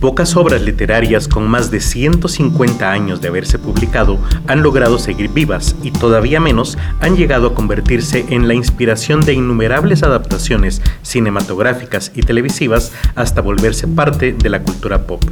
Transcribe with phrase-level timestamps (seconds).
[0.00, 5.74] Pocas obras literarias con más de 150 años de haberse publicado han logrado seguir vivas
[5.82, 12.20] y todavía menos han llegado a convertirse en la inspiración de innumerables adaptaciones cinematográficas y
[12.20, 15.24] televisivas hasta volverse parte de la cultura pop.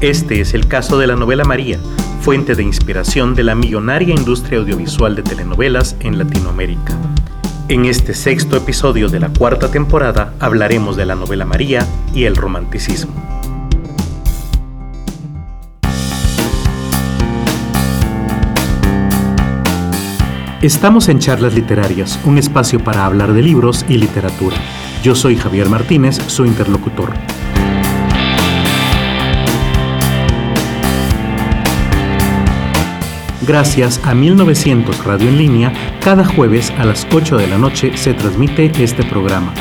[0.00, 1.78] Este es el caso de la novela María,
[2.22, 6.96] fuente de inspiración de la millonaria industria audiovisual de telenovelas en Latinoamérica.
[7.68, 12.34] En este sexto episodio de la cuarta temporada hablaremos de la novela María y el
[12.34, 13.39] romanticismo.
[20.62, 24.58] Estamos en Charlas Literarias, un espacio para hablar de libros y literatura.
[25.02, 27.14] Yo soy Javier Martínez, su interlocutor.
[33.46, 35.72] Gracias a 1900 Radio en línea,
[36.04, 39.54] cada jueves a las 8 de la noche se transmite este programa.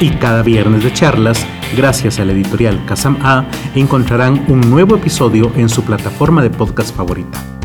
[0.00, 1.46] Y cada viernes de charlas,
[1.76, 6.96] gracias a la editorial Casam A, encontrarán un nuevo episodio en su plataforma de podcast
[6.96, 7.57] favorita.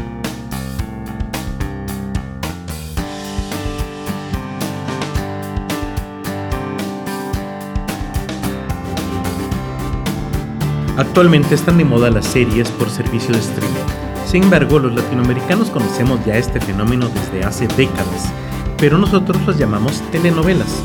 [11.14, 13.86] Actualmente están de moda las series por servicio de streaming.
[14.26, 18.34] Sin embargo, los latinoamericanos conocemos ya este fenómeno desde hace décadas,
[18.80, 20.82] pero nosotros los llamamos telenovelas.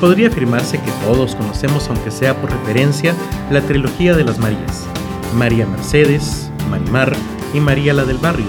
[0.00, 3.12] Podría afirmarse que todos conocemos, aunque sea por referencia,
[3.50, 4.86] la trilogía de las Marías,
[5.34, 7.12] María Mercedes, Marimar
[7.52, 8.46] y María la del Barrio,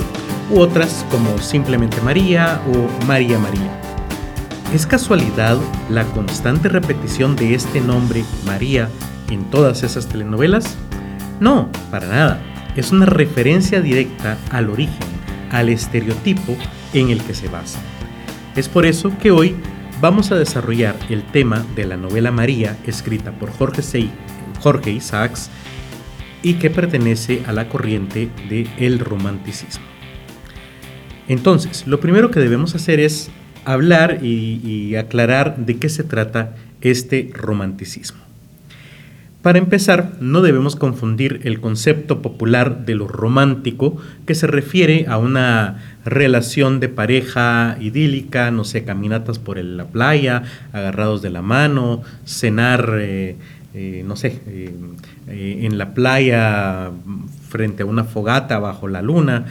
[0.52, 3.82] u otras como simplemente María o María María.
[4.72, 5.58] ¿Es casualidad
[5.90, 8.88] la constante repetición de este nombre María
[9.32, 10.78] en todas esas telenovelas?
[11.40, 12.42] No, para nada.
[12.76, 15.08] Es una referencia directa al origen,
[15.52, 16.56] al estereotipo
[16.94, 17.80] en el que se basa.
[18.56, 19.56] Es por eso que hoy
[20.02, 24.12] vamos a desarrollar el tema de la novela María, escrita por Jorge, Sey,
[24.86, 25.50] Isaacs
[26.44, 29.86] y que pertenece a la corriente del el romanticismo.
[31.28, 33.30] Entonces, lo primero que debemos hacer es
[33.66, 38.27] hablar y aclarar de qué se trata este romanticismo.
[39.48, 45.18] Para empezar, no debemos confundir el concepto popular de lo romántico, que se refiere a
[45.18, 50.44] una relación de pareja idílica, no sé, caminatas por la playa,
[50.74, 53.38] agarrados de la mano, cenar, eh,
[53.74, 54.74] eh, no sé, eh,
[55.30, 56.92] en la playa
[57.48, 59.46] frente a una fogata bajo la luna,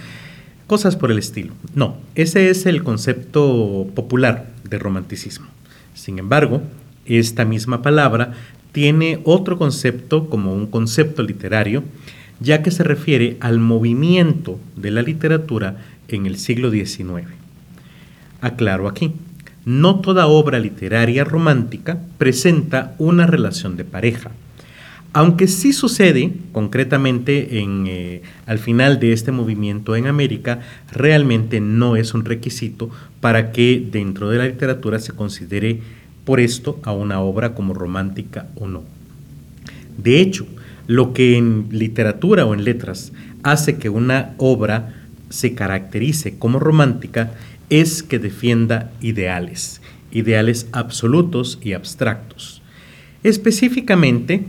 [0.66, 1.54] cosas por el estilo.
[1.74, 5.46] No, ese es el concepto popular de romanticismo.
[5.94, 6.60] Sin embargo,
[7.06, 8.32] esta misma palabra
[8.76, 11.82] tiene otro concepto como un concepto literario,
[12.40, 15.78] ya que se refiere al movimiento de la literatura
[16.08, 17.26] en el siglo XIX.
[18.42, 19.12] Aclaro aquí,
[19.64, 24.32] no toda obra literaria romántica presenta una relación de pareja,
[25.14, 30.60] aunque sí sucede concretamente en, eh, al final de este movimiento en América,
[30.92, 32.90] realmente no es un requisito
[33.22, 35.80] para que dentro de la literatura se considere
[36.26, 38.82] por esto a una obra como romántica o no.
[39.96, 40.46] De hecho,
[40.88, 44.92] lo que en literatura o en letras hace que una obra
[45.30, 47.32] se caracterice como romántica
[47.70, 52.60] es que defienda ideales, ideales absolutos y abstractos.
[53.22, 54.44] Específicamente,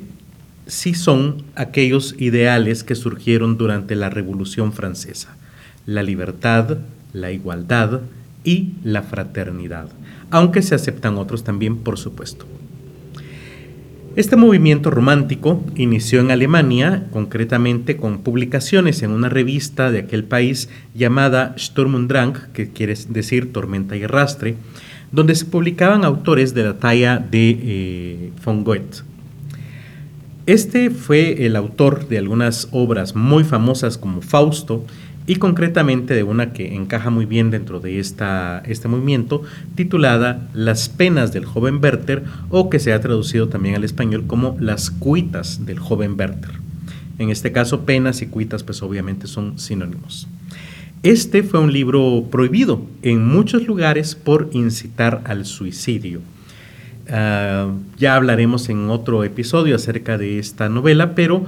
[0.66, 5.38] si son aquellos ideales que surgieron durante la Revolución Francesa,
[5.86, 6.80] la libertad,
[7.14, 8.02] la igualdad
[8.48, 9.90] y la fraternidad
[10.32, 12.46] aunque se aceptan otros también, por supuesto.
[14.16, 20.70] Este movimiento romántico inició en Alemania, concretamente con publicaciones en una revista de aquel país
[20.96, 24.56] llamada Sturm und Drang, que quiere decir tormenta y arrastre,
[25.12, 29.04] donde se publicaban autores de la talla de eh, von Goethe.
[30.48, 34.84] Este fue el autor de algunas obras muy famosas como Fausto
[35.28, 39.44] y concretamente de una que encaja muy bien dentro de esta, este movimiento,
[39.76, 44.56] titulada Las penas del joven Werther o que se ha traducido también al español como
[44.60, 46.54] Las cuitas del joven Werther.
[47.20, 50.28] En este caso, penas y cuitas pues obviamente son sinónimos.
[51.04, 56.22] Este fue un libro prohibido en muchos lugares por incitar al suicidio.
[57.10, 61.46] Ah, ya hablaremos en otro episodio acerca de esta novela, pero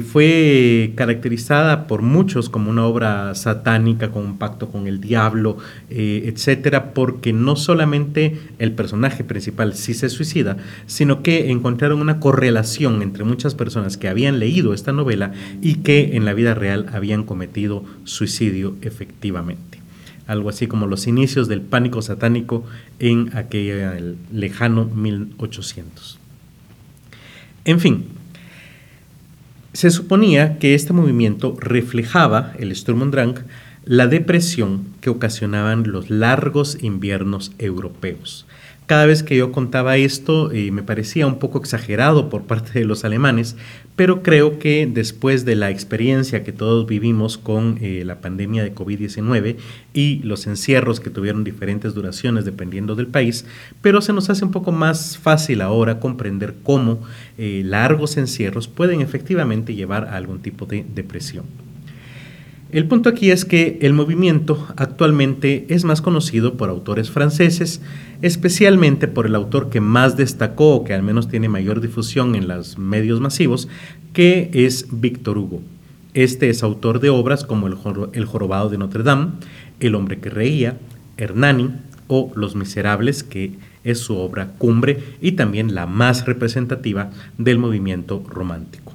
[0.00, 5.56] fue caracterizada por muchos como una obra satánica, con un pacto con el diablo,
[5.88, 12.20] eh, etcétera, porque no solamente el personaje principal sí se suicida, sino que encontraron una
[12.20, 15.32] correlación entre muchas personas que habían leído esta novela
[15.62, 19.80] y que en la vida real habían cometido suicidio efectivamente.
[20.26, 22.64] Algo así como los inicios del pánico satánico
[22.98, 26.18] en aquel lejano 1800.
[27.64, 28.06] En fin,
[29.72, 33.34] Se suponía que este movimiento reflejaba, el Sturm und Drang,
[33.84, 38.46] la depresión que ocasionaban los largos inviernos europeos.
[38.86, 42.84] Cada vez que yo contaba esto eh, me parecía un poco exagerado por parte de
[42.84, 43.56] los alemanes,
[43.94, 48.74] pero creo que después de la experiencia que todos vivimos con eh, la pandemia de
[48.74, 49.56] COVID-19
[49.94, 53.46] y los encierros que tuvieron diferentes duraciones dependiendo del país,
[53.82, 57.00] pero se nos hace un poco más fácil ahora comprender cómo
[57.38, 61.44] eh, largos encierros pueden efectivamente llevar a algún tipo de depresión.
[62.72, 67.82] El punto aquí es que el movimiento actualmente es más conocido por autores franceses,
[68.22, 72.48] especialmente por el autor que más destacó o que al menos tiene mayor difusión en
[72.48, 73.68] los medios masivos,
[74.14, 75.60] que es Víctor Hugo.
[76.14, 79.32] Este es autor de obras como El, jorobado de Notre Dame,
[79.78, 80.78] El hombre que reía,
[81.18, 81.72] Hernani
[82.08, 83.52] o Los miserables, que
[83.84, 88.94] es su obra cumbre y también la más representativa del movimiento romántico.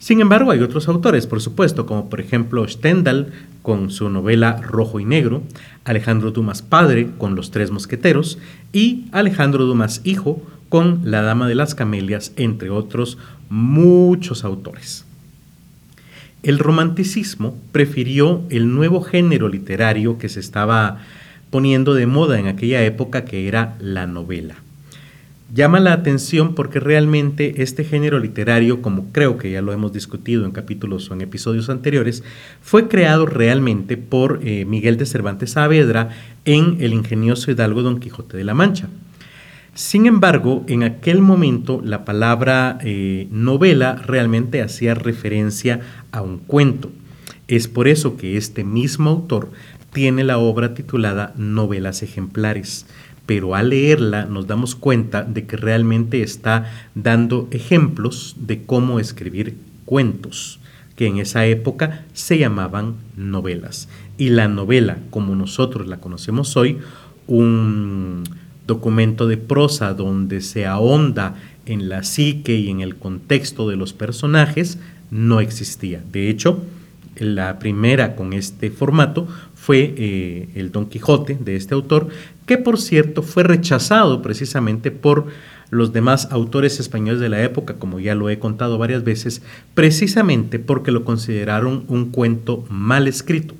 [0.00, 4.98] Sin embargo, hay otros autores, por supuesto, como por ejemplo Stendhal con su novela Rojo
[4.98, 5.42] y Negro,
[5.84, 8.38] Alejandro Dumas padre con Los Tres Mosqueteros
[8.72, 13.18] y Alejandro Dumas hijo con La Dama de las Camelias, entre otros
[13.50, 15.04] muchos autores.
[16.42, 21.02] El romanticismo prefirió el nuevo género literario que se estaba
[21.50, 24.54] poniendo de moda en aquella época, que era la novela.
[25.52, 30.44] Llama la atención porque realmente este género literario, como creo que ya lo hemos discutido
[30.44, 32.22] en capítulos o en episodios anteriores,
[32.62, 36.10] fue creado realmente por eh, Miguel de Cervantes Saavedra
[36.44, 38.88] en El ingenioso hidalgo Don Quijote de la Mancha.
[39.74, 45.80] Sin embargo, en aquel momento la palabra eh, novela realmente hacía referencia
[46.12, 46.92] a un cuento.
[47.48, 49.50] Es por eso que este mismo autor
[49.92, 52.86] tiene la obra titulada Novelas ejemplares
[53.30, 59.54] pero al leerla nos damos cuenta de que realmente está dando ejemplos de cómo escribir
[59.84, 60.58] cuentos,
[60.96, 63.88] que en esa época se llamaban novelas.
[64.18, 66.78] Y la novela, como nosotros la conocemos hoy,
[67.28, 68.24] un
[68.66, 71.36] documento de prosa donde se ahonda
[71.66, 74.80] en la psique y en el contexto de los personajes,
[75.12, 76.02] no existía.
[76.10, 76.64] De hecho,
[77.20, 82.08] la primera con este formato fue eh, el Don Quijote de este autor,
[82.46, 85.26] que por cierto fue rechazado precisamente por
[85.70, 89.42] los demás autores españoles de la época, como ya lo he contado varias veces,
[89.74, 93.54] precisamente porque lo consideraron un cuento mal escrito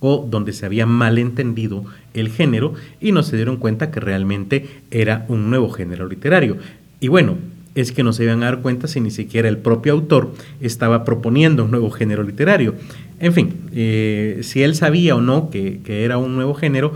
[0.00, 4.82] o donde se había mal entendido el género y no se dieron cuenta que realmente
[4.90, 6.58] era un nuevo género literario.
[7.00, 7.38] Y bueno,
[7.74, 11.04] es que no se iban a dar cuenta si ni siquiera el propio autor estaba
[11.04, 12.74] proponiendo un nuevo género literario.
[13.20, 16.94] En fin, eh, si él sabía o no que, era un nuevo género,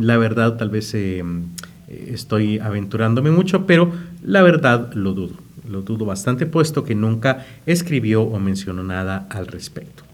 [0.00, 1.24] la verdad tal vez eh,
[1.88, 3.92] estoy aventurándome mucho, pero
[4.22, 5.34] la verdad lo dudo.
[5.68, 10.09] Lo dudo bastante puesto que nunca escribió o mencionó nada al respecto.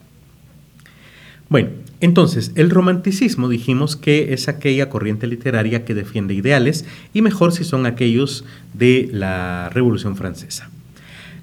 [1.48, 1.68] Bueno,
[2.00, 6.84] entonces, el romanticismo dijimos que es aquella corriente literaria que defiende ideales
[7.14, 8.44] y mejor si son aquellos
[8.74, 10.70] de la Revolución Francesa.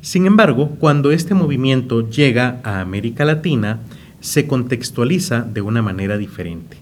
[0.01, 3.79] Sin embargo, cuando este movimiento llega a América Latina,
[4.19, 6.77] se contextualiza de una manera diferente.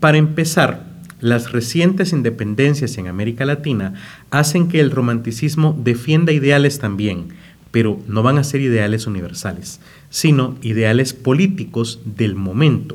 [0.00, 0.84] Para empezar,
[1.20, 3.94] las recientes independencias en América Latina
[4.30, 7.28] hacen que el romanticismo defienda ideales también,
[7.76, 12.94] pero no van a ser ideales universales, sino ideales políticos del momento,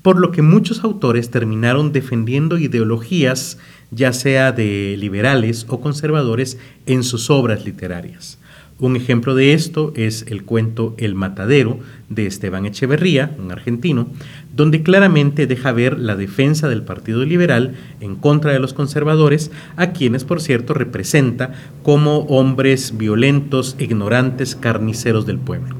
[0.00, 3.58] por lo que muchos autores terminaron defendiendo ideologías
[3.90, 8.38] ya sea de liberales o conservadores en sus obras literarias.
[8.78, 11.78] Un ejemplo de esto es el cuento El Matadero
[12.08, 14.08] de Esteban Echeverría, un argentino,
[14.56, 19.92] donde claramente deja ver la defensa del Partido Liberal en contra de los conservadores, a
[19.92, 25.76] quienes por cierto representa como hombres violentos, ignorantes, carniceros del pueblo.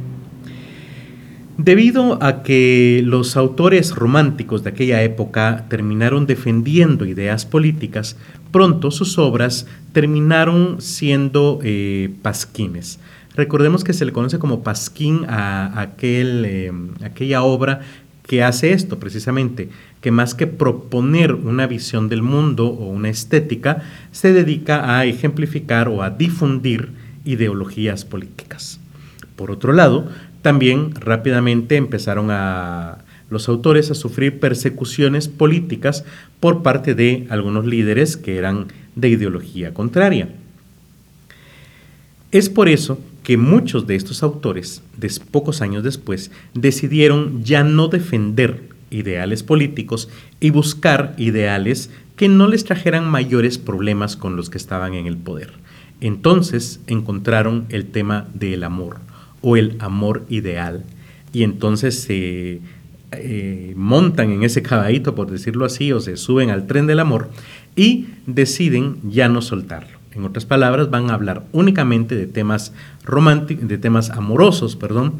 [1.57, 8.17] Debido a que los autores románticos de aquella época terminaron defendiendo ideas políticas,
[8.51, 12.99] pronto sus obras terminaron siendo eh, pasquines.
[13.37, 16.73] Recordemos que se le conoce como pasquín a aquel, eh,
[17.05, 17.81] aquella obra
[18.27, 19.69] que hace esto precisamente,
[20.01, 25.89] que más que proponer una visión del mundo o una estética, se dedica a ejemplificar
[25.89, 26.91] o a difundir
[27.25, 28.81] ideologías políticas.
[29.37, 30.09] Por otro lado,
[30.43, 32.99] también rápidamente empezaron a
[33.31, 36.05] los autores a sufrir persecuciones políticas
[36.41, 40.29] por parte de algunos líderes que eran de ideología contraria.
[42.31, 44.83] Es por eso que muchos de estos autores,
[45.33, 52.65] pocos años después, decidieron ya no defender ideales políticos y buscar ideales que no les
[52.65, 55.53] trajeran mayores problemas con los que estaban en el poder.
[56.01, 58.99] Entonces encontraron el tema del amor
[59.41, 60.85] o el amor ideal.
[61.33, 62.61] Y entonces se
[63.13, 67.31] eh, montan en ese caballito, por decirlo así, o se suben al tren del amor
[67.75, 69.94] y deciden ya no soltarlo.
[70.15, 72.73] En otras palabras, van a hablar únicamente de temas
[73.05, 75.15] románticos, de temas amorosos, perdón,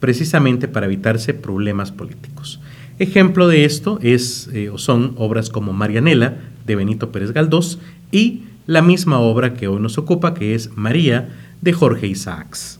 [0.00, 2.60] precisamente para evitarse problemas políticos.
[2.98, 7.78] Ejemplo de esto es, eh, son obras como Marianela de Benito Pérez Galdós
[8.10, 11.28] y la misma obra que hoy nos ocupa, que es María
[11.60, 12.78] de Jorge Isaacs.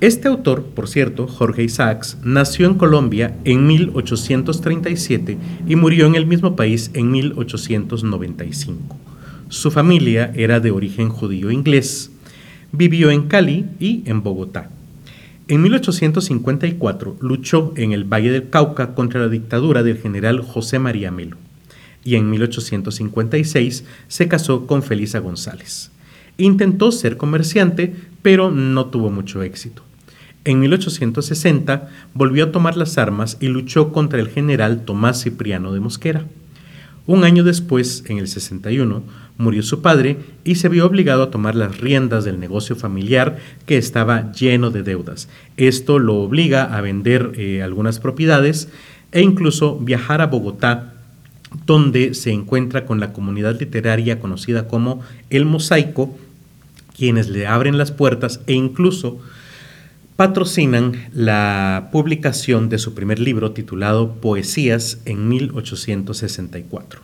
[0.00, 5.36] Este autor, por cierto, Jorge Isaacs, nació en Colombia en 1837
[5.66, 8.97] y murió en el mismo país en 1895.
[9.48, 12.10] Su familia era de origen judío inglés.
[12.72, 14.70] Vivió en Cali y en Bogotá.
[15.48, 21.10] En 1854 luchó en el Valle del Cauca contra la dictadura del general José María
[21.10, 21.38] Melo
[22.04, 25.90] y en 1856 se casó con Felisa González.
[26.36, 29.82] Intentó ser comerciante, pero no tuvo mucho éxito.
[30.44, 35.80] En 1860 volvió a tomar las armas y luchó contra el general Tomás Cipriano de
[35.80, 36.24] Mosquera.
[37.06, 39.02] Un año después, en el 61,
[39.38, 43.78] murió su padre y se vio obligado a tomar las riendas del negocio familiar que
[43.78, 45.28] estaba lleno de deudas.
[45.56, 48.68] Esto lo obliga a vender eh, algunas propiedades
[49.12, 50.94] e incluso viajar a Bogotá,
[51.64, 56.18] donde se encuentra con la comunidad literaria conocida como El Mosaico,
[56.94, 59.20] quienes le abren las puertas e incluso
[60.16, 67.00] patrocinan la publicación de su primer libro titulado Poesías en 1864.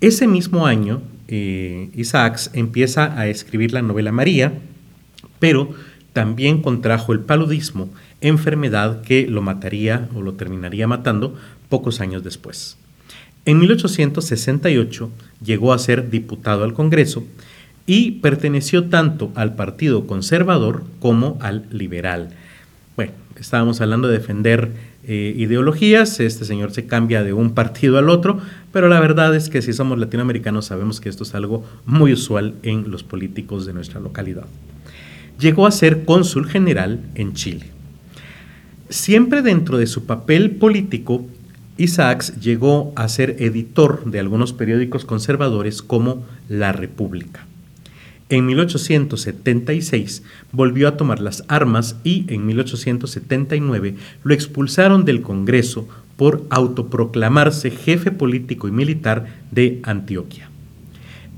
[0.00, 4.52] Ese mismo año, eh, Isaacs empieza a escribir la novela María,
[5.38, 5.74] pero
[6.12, 7.90] también contrajo el paludismo,
[8.20, 11.36] enfermedad que lo mataría o lo terminaría matando
[11.68, 12.76] pocos años después.
[13.46, 15.10] En 1868
[15.44, 17.24] llegó a ser diputado al Congreso
[17.86, 22.30] y perteneció tanto al Partido Conservador como al Liberal.
[22.96, 24.70] Bueno, estábamos hablando de defender
[25.06, 28.38] eh, ideologías, este señor se cambia de un partido al otro,
[28.72, 32.54] pero la verdad es que si somos latinoamericanos sabemos que esto es algo muy usual
[32.62, 34.46] en los políticos de nuestra localidad.
[35.40, 37.66] Llegó a ser cónsul general en Chile.
[38.88, 41.26] Siempre dentro de su papel político,
[41.76, 47.46] Isaacs llegó a ser editor de algunos periódicos conservadores como La República.
[48.30, 56.44] En 1876 volvió a tomar las armas y en 1879 lo expulsaron del Congreso por
[56.48, 60.48] autoproclamarse jefe político y militar de Antioquia.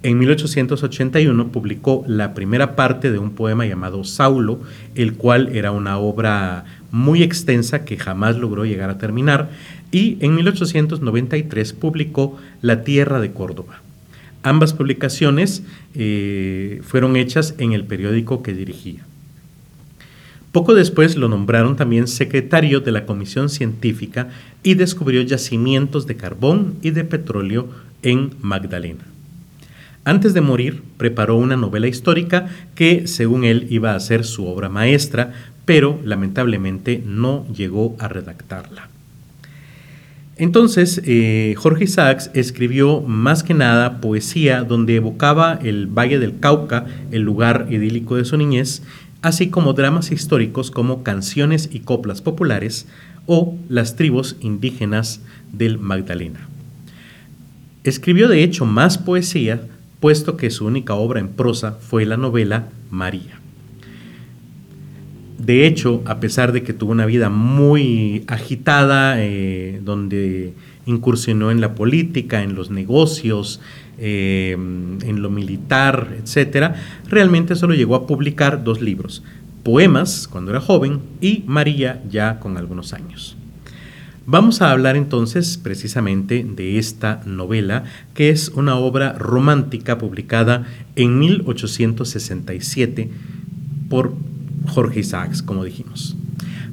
[0.02, 4.60] En 1881 publicó la primera parte de un poema llamado Saulo,
[4.94, 9.50] el cual era una obra muy extensa que jamás logró llegar a terminar,
[9.90, 13.80] y en 1893 publicó La Tierra de Córdoba.
[14.46, 15.64] Ambas publicaciones
[15.96, 19.04] eh, fueron hechas en el periódico que dirigía.
[20.52, 24.28] Poco después lo nombraron también secretario de la Comisión Científica
[24.62, 27.68] y descubrió yacimientos de carbón y de petróleo
[28.04, 29.02] en Magdalena.
[30.04, 34.68] Antes de morir, preparó una novela histórica que, según él, iba a ser su obra
[34.68, 35.32] maestra,
[35.64, 38.90] pero lamentablemente no llegó a redactarla.
[40.38, 46.84] Entonces, eh, Jorge Isaacs escribió más que nada poesía donde evocaba el Valle del Cauca,
[47.10, 48.82] el lugar idílico de su niñez,
[49.22, 52.86] así como dramas históricos como canciones y coplas populares
[53.24, 56.46] o las tribus indígenas del Magdalena.
[57.82, 59.62] Escribió de hecho más poesía,
[60.00, 63.40] puesto que su única obra en prosa fue la novela María.
[65.38, 70.54] De hecho, a pesar de que tuvo una vida muy agitada, eh, donde
[70.86, 73.60] incursionó en la política, en los negocios,
[73.98, 76.74] eh, en lo militar, etc.,
[77.08, 79.22] realmente solo llegó a publicar dos libros,
[79.62, 83.36] Poemas cuando era joven y María ya con algunos años.
[84.24, 91.18] Vamos a hablar entonces precisamente de esta novela, que es una obra romántica publicada en
[91.18, 93.10] 1867
[93.88, 94.14] por
[94.66, 96.16] Jorge Isaacs, como dijimos.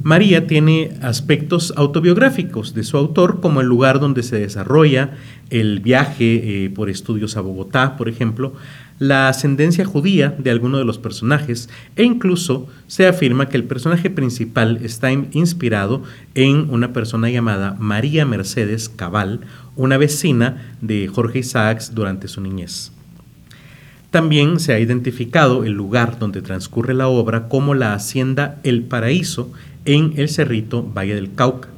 [0.04, 5.12] María tiene aspectos autobiográficos de su autor, como el lugar donde se desarrolla,
[5.50, 8.54] el viaje eh, por estudios a Bogotá, por ejemplo,
[9.00, 14.10] la ascendencia judía de alguno de los personajes e incluso se afirma que el personaje
[14.10, 16.04] principal está inspirado
[16.36, 19.42] en una persona llamada María Mercedes Cabal,
[19.76, 22.93] una vecina de Jorge Isaacs durante su niñez.
[24.14, 29.52] También se ha identificado el lugar donde transcurre la obra como la hacienda El Paraíso
[29.86, 31.70] en el Cerrito Valle del Cauca.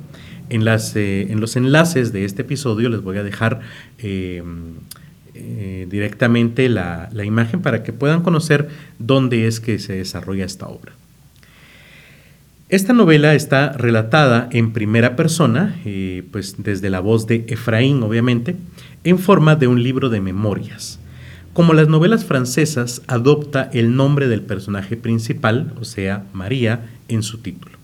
[0.50, 3.62] En, las, eh, en los enlaces de este episodio les voy a dejar
[4.00, 4.44] eh,
[5.34, 8.68] eh, directamente la, la imagen para que puedan conocer
[9.00, 10.92] dónde es que se desarrolla esta obra.
[12.68, 18.58] Esta novela está relatada en primera persona, eh, pues desde la voz de Efraín, obviamente,
[19.06, 21.00] en forma de un libro de memorias.
[21.56, 27.38] Como las novelas francesas, adopta el nombre del personaje principal, o sea, María, en su
[27.38, 27.78] título.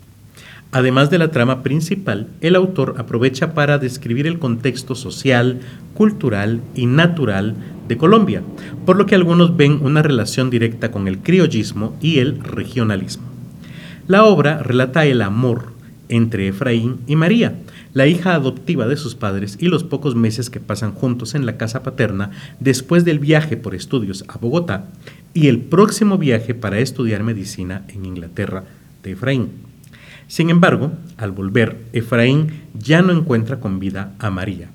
[0.73, 5.61] Además de la trama principal, el autor aprovecha para describir el contexto social,
[5.93, 7.55] cultural y natural
[7.87, 8.43] de Colombia,
[8.85, 13.23] por lo que algunos ven una relación directa con el criollismo y el regionalismo.
[14.05, 15.71] La obra relata el amor
[16.11, 17.55] entre Efraín y María,
[17.93, 21.57] la hija adoptiva de sus padres y los pocos meses que pasan juntos en la
[21.57, 24.85] casa paterna después del viaje por estudios a Bogotá
[25.33, 28.65] y el próximo viaje para estudiar medicina en Inglaterra
[29.01, 29.49] de Efraín.
[30.27, 34.69] Sin embargo, al volver, Efraín ya no encuentra con vida a María.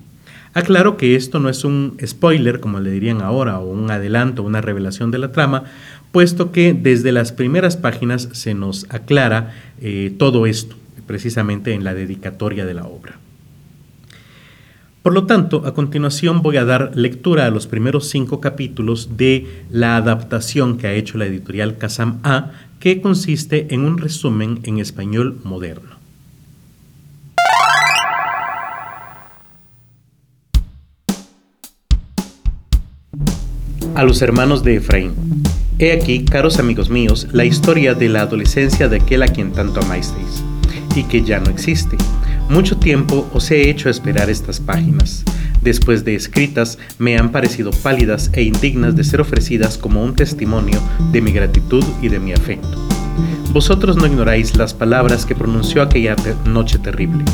[0.53, 4.61] Aclaro que esto no es un spoiler, como le dirían ahora, o un adelanto, una
[4.61, 5.65] revelación de la trama,
[6.11, 10.75] puesto que desde las primeras páginas se nos aclara eh, todo esto,
[11.07, 13.17] precisamente en la dedicatoria de la obra.
[15.01, 19.63] Por lo tanto, a continuación voy a dar lectura a los primeros cinco capítulos de
[19.71, 24.79] la adaptación que ha hecho la editorial Kazam A que consiste en un resumen en
[24.79, 25.95] español moderno.
[33.95, 35.13] A los hermanos de Efraín.
[35.79, 39.79] He aquí, caros amigos míos, la historia de la adolescencia de aquel a quien tanto
[39.79, 40.43] amasteis,
[40.97, 41.97] y que ya no existe.
[42.49, 45.23] Mucho tiempo os he hecho esperar estas páginas
[45.67, 50.79] después de escritas, me han parecido pálidas e indignas de ser ofrecidas como un testimonio
[51.11, 52.87] de mi gratitud y de mi afecto.
[53.51, 57.25] Vosotros no ignoráis las palabras que pronunció aquella noche terrible,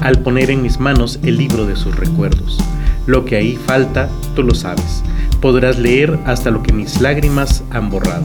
[0.00, 2.58] al poner en mis manos el libro de sus recuerdos.
[3.06, 5.02] Lo que ahí falta, tú lo sabes.
[5.40, 8.24] Podrás leer hasta lo que mis lágrimas han borrado.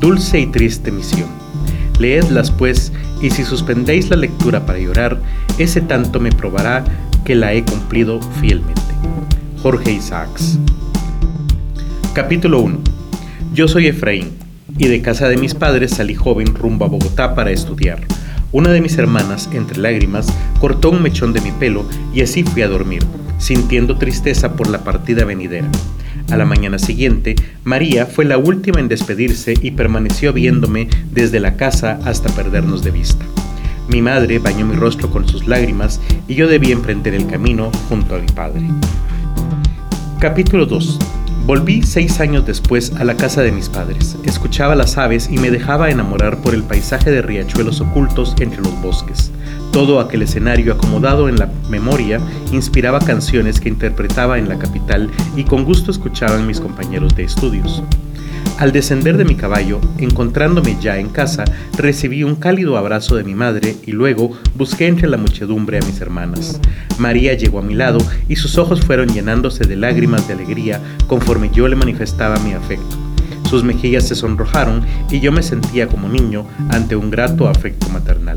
[0.00, 1.41] Dulce y triste misión.
[2.02, 5.20] Leedlas pues, y si suspendéis la lectura para llorar,
[5.58, 6.82] ese tanto me probará
[7.24, 8.82] que la he cumplido fielmente.
[9.62, 10.58] Jorge Isaacs.
[12.12, 12.80] Capítulo 1.
[13.54, 14.32] Yo soy Efraín,
[14.76, 18.00] y de casa de mis padres salí joven rumbo a Bogotá para estudiar.
[18.50, 20.26] Una de mis hermanas, entre lágrimas,
[20.58, 23.04] cortó un mechón de mi pelo y así fui a dormir,
[23.38, 25.68] sintiendo tristeza por la partida venidera.
[26.30, 31.56] A la mañana siguiente, María fue la última en despedirse y permaneció viéndome desde la
[31.56, 33.24] casa hasta perdernos de vista.
[33.88, 38.14] Mi madre bañó mi rostro con sus lágrimas y yo debí emprender el camino junto
[38.14, 38.62] a mi padre.
[40.20, 40.98] Capítulo 2.
[41.44, 44.16] Volví seis años después a la casa de mis padres.
[44.24, 48.80] Escuchaba las aves y me dejaba enamorar por el paisaje de riachuelos ocultos entre los
[48.80, 49.32] bosques.
[49.72, 52.20] Todo aquel escenario acomodado en la memoria
[52.52, 57.82] inspiraba canciones que interpretaba en la capital y con gusto escuchaban mis compañeros de estudios.
[58.58, 61.44] Al descender de mi caballo, encontrándome ya en casa,
[61.78, 66.02] recibí un cálido abrazo de mi madre y luego busqué entre la muchedumbre a mis
[66.02, 66.60] hermanas.
[66.98, 71.50] María llegó a mi lado y sus ojos fueron llenándose de lágrimas de alegría conforme
[71.50, 72.96] yo le manifestaba mi afecto.
[73.48, 78.36] Sus mejillas se sonrojaron y yo me sentía como niño ante un grato afecto maternal.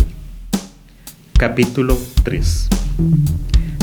[1.38, 2.70] Capítulo 3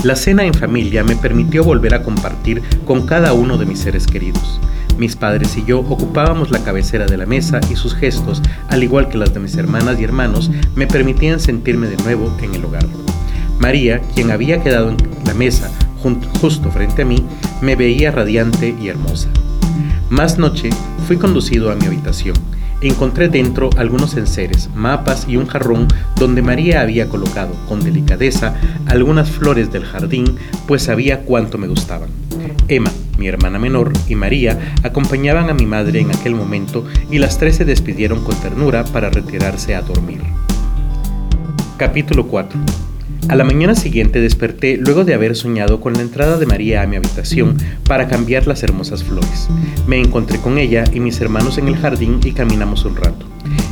[0.03, 4.07] La cena en familia me permitió volver a compartir con cada uno de mis seres
[4.07, 4.59] queridos.
[4.97, 9.07] Mis padres y yo ocupábamos la cabecera de la mesa y sus gestos, al igual
[9.07, 12.87] que las de mis hermanas y hermanos, me permitían sentirme de nuevo en el hogar.
[13.59, 15.69] María, quien había quedado en la mesa
[16.41, 17.23] justo frente a mí,
[17.61, 19.29] me veía radiante y hermosa.
[20.09, 20.69] Más noche
[21.07, 22.35] fui conducido a mi habitación.
[22.83, 28.55] Encontré dentro algunos enseres, mapas y un jarrón donde María había colocado con delicadeza
[28.87, 30.35] algunas flores del jardín,
[30.67, 32.09] pues sabía cuánto me gustaban.
[32.67, 37.37] Emma, mi hermana menor y María acompañaban a mi madre en aquel momento y las
[37.37, 40.19] tres se despidieron con ternura para retirarse a dormir.
[41.77, 42.59] Capítulo 4
[43.29, 46.87] a la mañana siguiente desperté luego de haber soñado con la entrada de María a
[46.87, 49.47] mi habitación para cambiar las hermosas flores.
[49.87, 53.25] Me encontré con ella y mis hermanos en el jardín y caminamos un rato.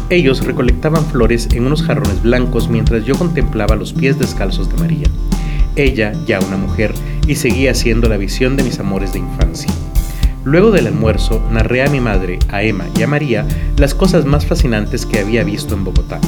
[0.09, 5.07] Ellos recolectaban flores en unos jarrones blancos mientras yo contemplaba los pies descalzos de María.
[5.75, 6.93] Ella, ya una mujer,
[7.27, 9.71] y seguía siendo la visión de mis amores de infancia.
[10.43, 13.45] Luego del almuerzo, narré a mi madre, a Emma y a María
[13.77, 16.19] las cosas más fascinantes que había visto en Bogotá.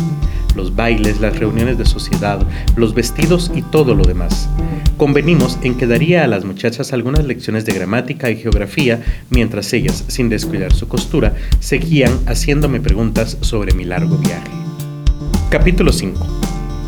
[0.56, 4.50] Los bailes, las reuniones de sociedad, los vestidos y todo lo demás.
[4.98, 10.06] Convenimos en que daría a las muchachas algunas lecciones de gramática y geografía mientras ellas,
[10.08, 14.52] sin descuidar su costura, seguían haciéndome preguntas sobre mi largo viaje.
[15.50, 16.26] Capítulo 5.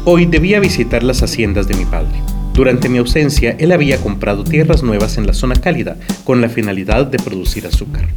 [0.05, 2.13] Hoy debía visitar las haciendas de mi padre.
[2.53, 7.05] Durante mi ausencia, él había comprado tierras nuevas en la zona cálida con la finalidad
[7.05, 8.07] de producir azúcar.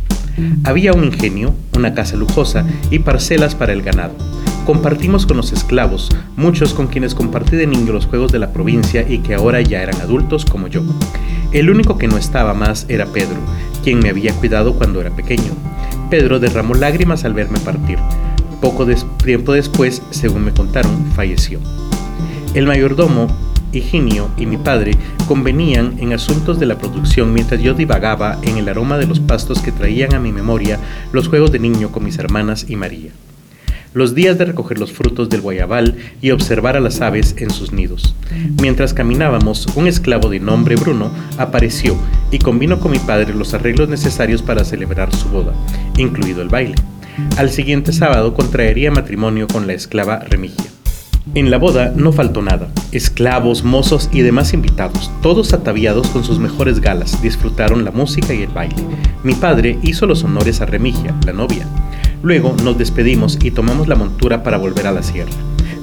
[0.62, 4.14] Había un ingenio, una casa lujosa y parcelas para el ganado.
[4.68, 9.02] Compartimos con los esclavos, muchos con quienes compartí de niño los juegos de la provincia
[9.08, 10.82] y que ahora ya eran adultos como yo.
[11.52, 13.38] El único que no estaba más era Pedro,
[13.82, 15.52] quien me había cuidado cuando era pequeño.
[16.10, 17.98] Pedro derramó lágrimas al verme partir.
[18.60, 18.86] Poco
[19.24, 21.60] tiempo después, según me contaron, falleció.
[22.52, 23.26] El mayordomo,
[23.72, 24.90] Higinio y mi padre
[25.26, 29.62] convenían en asuntos de la producción mientras yo divagaba en el aroma de los pastos
[29.62, 30.78] que traían a mi memoria
[31.12, 33.12] los juegos de niño con mis hermanas y María.
[33.94, 37.72] Los días de recoger los frutos del guayabal y observar a las aves en sus
[37.72, 38.14] nidos.
[38.60, 41.96] Mientras caminábamos, un esclavo de nombre Bruno apareció
[42.30, 45.54] y combinó con mi padre los arreglos necesarios para celebrar su boda,
[45.96, 46.74] incluido el baile.
[47.36, 50.66] Al siguiente sábado contraería matrimonio con la esclava Remigia.
[51.34, 52.68] En la boda no faltó nada.
[52.92, 58.42] Esclavos, mozos y demás invitados, todos ataviados con sus mejores galas, disfrutaron la música y
[58.42, 58.82] el baile.
[59.24, 61.66] Mi padre hizo los honores a Remigia, la novia.
[62.22, 65.32] Luego nos despedimos y tomamos la montura para volver a la sierra.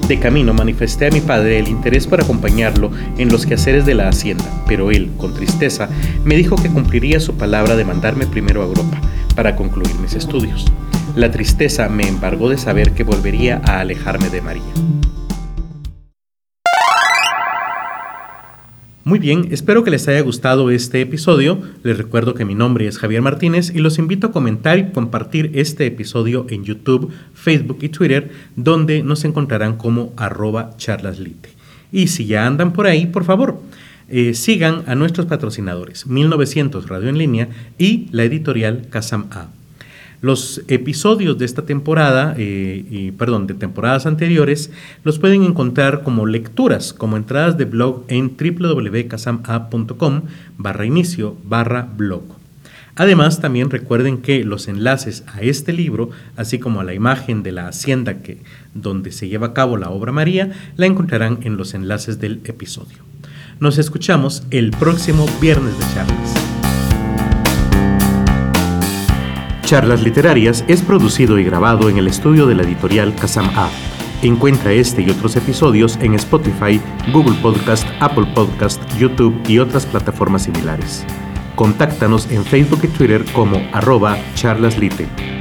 [0.08, 4.08] De camino manifesté a mi padre el interés por acompañarlo en los quehaceres de la
[4.08, 5.90] hacienda, pero él, con tristeza,
[6.24, 9.02] me dijo que cumpliría su palabra de mandarme primero a Europa
[9.36, 10.66] para concluir mis estudios.
[11.16, 14.95] La tristeza me embargó de saber que volvería a alejarme de María.
[19.08, 21.62] Muy bien, espero que les haya gustado este episodio.
[21.84, 25.52] Les recuerdo que mi nombre es Javier Martínez y los invito a comentar y compartir
[25.54, 31.50] este episodio en YouTube, Facebook y Twitter, donde nos encontrarán como arroba charlaslite.
[31.92, 33.62] Y si ya andan por ahí, por favor,
[34.10, 39.50] eh, sigan a nuestros patrocinadores, 1900 Radio en Línea y la editorial Casam A.
[40.26, 44.72] Los episodios de esta temporada, eh, y, perdón, de temporadas anteriores,
[45.04, 50.22] los pueden encontrar como lecturas, como entradas de blog en www.casama.com
[50.58, 52.24] barra inicio barra blog.
[52.96, 57.52] Además, también recuerden que los enlaces a este libro, así como a la imagen de
[57.52, 58.42] la hacienda que,
[58.74, 62.98] donde se lleva a cabo la obra María, la encontrarán en los enlaces del episodio.
[63.60, 66.35] Nos escuchamos el próximo viernes de charlas.
[69.66, 73.68] Charlas Literarias es producido y grabado en el estudio de la editorial Kazam A.
[74.22, 76.80] Encuentra este y otros episodios en Spotify,
[77.12, 81.04] Google Podcast, Apple Podcast, YouTube y otras plataformas similares.
[81.56, 85.35] Contáctanos en Facebook y Twitter como arroba charlaslite.